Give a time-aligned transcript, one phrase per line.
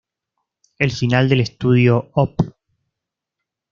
[0.79, 2.33] El final del Estudio Op.